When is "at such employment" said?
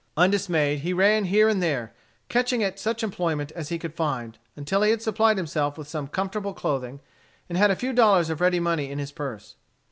2.63-3.51